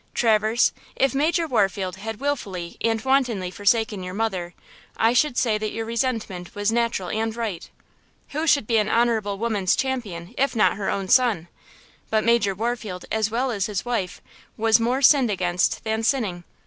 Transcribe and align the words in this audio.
"Traverse, 0.15 0.73
if 0.95 1.13
Major 1.13 1.45
Warfield 1.45 1.97
had 1.97 2.19
wilfully 2.19 2.75
and 2.83 2.99
wantonly 3.03 3.51
forsaken 3.51 4.01
your 4.01 4.15
mother, 4.15 4.55
I 4.97 5.13
should 5.13 5.37
say 5.37 5.59
that 5.59 5.69
your 5.69 5.85
resentment 5.85 6.55
was 6.55 6.71
natural 6.71 7.09
and 7.09 7.35
right. 7.35 7.69
Who 8.29 8.47
should 8.47 8.65
be 8.65 8.77
an 8.77 8.89
honorable 8.89 9.37
woman's 9.37 9.75
champion 9.75 10.33
if 10.39 10.55
not 10.55 10.75
her 10.77 10.89
own 10.89 11.07
son? 11.07 11.49
But 12.09 12.23
Major 12.25 12.55
Warfield, 12.55 13.05
as 13.11 13.29
well 13.29 13.51
as 13.51 13.67
his 13.67 13.85
wife, 13.85 14.23
was 14.57 14.79
more 14.79 15.03
sinned 15.03 15.29
against 15.29 15.83
than 15.83 16.01
sinning. 16.01 16.45